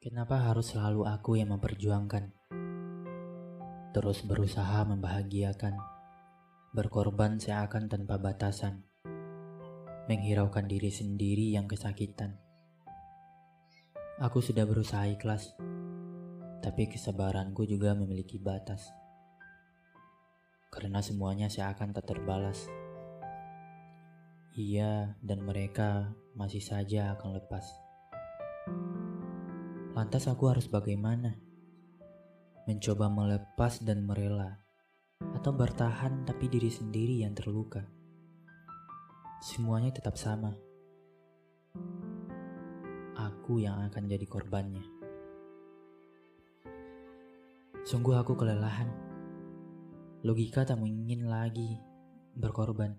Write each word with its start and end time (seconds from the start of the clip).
Kenapa 0.00 0.40
harus 0.40 0.72
selalu 0.72 1.04
aku 1.04 1.36
yang 1.36 1.52
memperjuangkan? 1.52 2.32
Terus 3.92 4.24
berusaha 4.24 4.80
membahagiakan, 4.88 5.76
berkorban 6.72 7.36
seakan 7.36 7.92
tanpa 7.92 8.16
batasan, 8.16 8.80
menghiraukan 10.08 10.64
diri 10.64 10.88
sendiri 10.88 11.52
yang 11.52 11.68
kesakitan. 11.68 12.40
Aku 14.24 14.40
sudah 14.40 14.64
berusaha 14.64 15.04
ikhlas, 15.04 15.52
tapi 16.64 16.88
kesabaranku 16.88 17.68
juga 17.68 17.92
memiliki 17.92 18.40
batas. 18.40 18.88
Karena 20.72 21.04
semuanya 21.04 21.52
seakan 21.52 21.92
tak 21.92 22.08
terbalas. 22.08 22.72
Ia 24.56 25.12
dan 25.20 25.44
mereka 25.44 26.16
masih 26.32 26.64
saja 26.64 27.12
akan 27.20 27.36
lepas. 27.36 27.89
Lantas 30.00 30.32
aku 30.32 30.48
harus 30.48 30.64
bagaimana? 30.64 31.36
Mencoba 32.64 33.12
melepas 33.12 33.84
dan 33.84 34.08
merela, 34.08 34.56
atau 35.36 35.52
bertahan 35.52 36.24
tapi 36.24 36.48
diri 36.48 36.72
sendiri 36.72 37.20
yang 37.20 37.36
terluka. 37.36 37.84
Semuanya 39.44 39.92
tetap 39.92 40.16
sama. 40.16 40.56
Aku 43.12 43.60
yang 43.60 43.76
akan 43.92 44.08
jadi 44.08 44.24
korbannya. 44.24 44.80
Sungguh 47.84 48.16
aku 48.16 48.40
kelelahan. 48.40 48.88
Logika 50.24 50.64
tak 50.64 50.80
ingin 50.80 51.28
lagi 51.28 51.76
berkorban. 52.40 52.96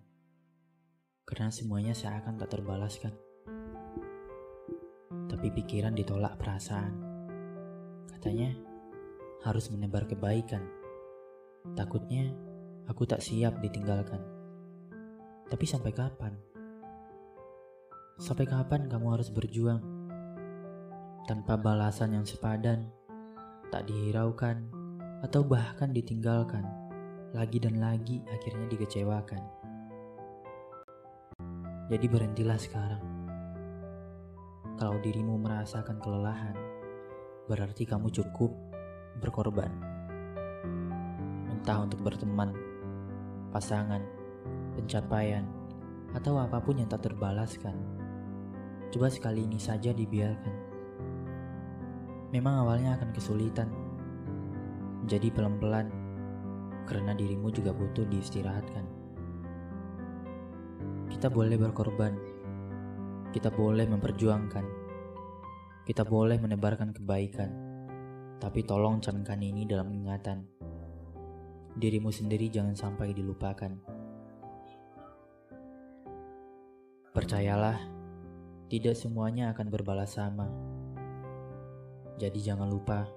Karena 1.26 1.50
semuanya 1.50 1.98
seakan 1.98 2.38
tak 2.38 2.54
terbalaskan 2.54 3.31
tapi 5.42 5.58
pikiran 5.58 5.98
ditolak 5.98 6.38
perasaan. 6.38 7.02
Katanya 8.14 8.54
harus 9.42 9.74
menebar 9.74 10.06
kebaikan. 10.06 10.62
Takutnya 11.74 12.30
aku 12.86 13.10
tak 13.10 13.26
siap 13.26 13.58
ditinggalkan. 13.58 14.22
Tapi 15.50 15.66
sampai 15.66 15.98
kapan? 15.98 16.38
Sampai 18.22 18.46
kapan 18.46 18.86
kamu 18.86 19.18
harus 19.18 19.34
berjuang? 19.34 19.82
Tanpa 21.26 21.58
balasan 21.58 22.22
yang 22.22 22.26
sepadan, 22.30 22.94
tak 23.74 23.90
dihiraukan, 23.90 24.62
atau 25.26 25.42
bahkan 25.42 25.90
ditinggalkan, 25.90 26.70
lagi 27.34 27.58
dan 27.58 27.82
lagi 27.82 28.22
akhirnya 28.30 28.70
dikecewakan. 28.70 29.42
Jadi 31.90 32.06
berhentilah 32.06 32.62
sekarang. 32.62 33.21
Kalau 34.82 34.98
dirimu 34.98 35.38
merasakan 35.38 36.02
kelelahan, 36.02 36.58
berarti 37.46 37.86
kamu 37.86 38.10
cukup 38.10 38.50
berkorban. 39.22 39.70
Entah 41.54 41.86
untuk 41.86 42.02
berteman, 42.02 42.50
pasangan, 43.54 44.02
pencapaian, 44.74 45.46
atau 46.18 46.42
apa 46.42 46.58
pun 46.58 46.82
yang 46.82 46.90
tak 46.90 47.06
terbalaskan. 47.06 47.78
Coba 48.90 49.14
sekali 49.14 49.46
ini 49.46 49.62
saja 49.62 49.94
dibiarkan. 49.94 50.56
Memang 52.34 52.66
awalnya 52.66 52.98
akan 52.98 53.14
kesulitan. 53.14 53.70
Jadi 55.06 55.30
pelan-pelan, 55.30 55.94
karena 56.90 57.14
dirimu 57.14 57.54
juga 57.54 57.70
butuh 57.70 58.10
diistirahatkan. 58.10 58.90
Kita 61.14 61.30
boleh 61.30 61.62
berkorban, 61.62 62.18
kita 63.32 63.48
boleh 63.48 63.88
memperjuangkan, 63.88 64.66
kita 65.88 66.04
boleh 66.04 66.36
menebarkan 66.36 66.92
kebaikan, 66.92 67.52
tapi 68.44 68.60
tolong 68.68 69.00
camkan 69.00 69.40
ini 69.40 69.64
dalam 69.64 69.88
ingatan. 69.88 70.44
Dirimu 71.80 72.12
sendiri 72.12 72.52
jangan 72.52 72.76
sampai 72.76 73.16
dilupakan. 73.16 73.72
Percayalah, 77.16 77.80
tidak 78.68 79.00
semuanya 79.00 79.56
akan 79.56 79.68
berbalas 79.72 80.20
sama. 80.20 80.52
Jadi 82.20 82.40
jangan 82.44 82.68
lupa, 82.68 83.08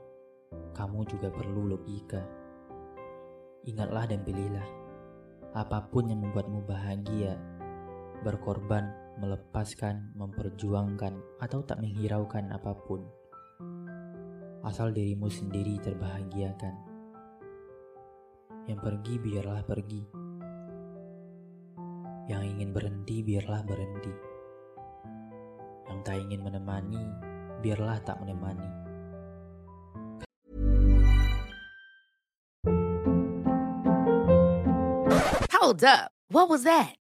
kamu 0.78 1.10
juga 1.10 1.34
perlu 1.34 1.74
logika. 1.74 2.22
Ingatlah 3.66 4.06
dan 4.06 4.22
pilihlah. 4.22 4.68
Apa 5.58 5.90
pun 5.90 6.06
yang 6.06 6.22
membuatmu 6.22 6.62
bahagia, 6.66 7.34
berkorban, 8.22 9.03
melepaskan, 9.18 10.14
memperjuangkan, 10.18 11.14
atau 11.38 11.60
tak 11.62 11.78
menghiraukan 11.82 12.50
apa 12.50 12.72
pun. 12.84 13.04
Asal 14.64 14.96
dirimu 14.96 15.28
sendiri 15.28 15.76
terbahagiakan. 15.84 16.74
Yang 18.64 18.80
pergi 18.80 19.14
biarlah 19.20 19.60
pergi. 19.62 20.02
Yang 22.32 22.42
ingin 22.56 22.70
berhenti 22.72 23.16
biarlah 23.20 23.60
berhenti. 23.60 24.14
Yang 25.92 25.98
tak 26.00 26.16
ingin 26.16 26.40
menemani 26.40 27.04
biarlah 27.60 28.00
tak 28.04 28.16
menemani. 28.24 28.70
Hold 35.52 35.84
up. 35.84 36.12
What 36.28 36.48
was 36.48 36.64
that? 36.64 37.03